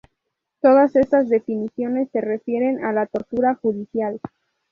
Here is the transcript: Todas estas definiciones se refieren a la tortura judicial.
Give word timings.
Todas 0.63 0.95
estas 0.95 1.29
definiciones 1.29 2.09
se 2.11 2.21
refieren 2.21 2.83
a 2.83 2.91
la 2.91 3.05
tortura 3.05 3.53
judicial. 3.53 4.19